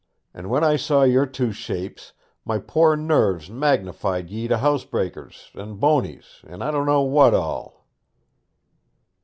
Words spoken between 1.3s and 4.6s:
shapes my poor nerves magnified ye to